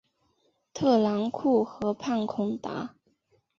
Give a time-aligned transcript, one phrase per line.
[0.73, 2.95] 特兰库河畔孔达。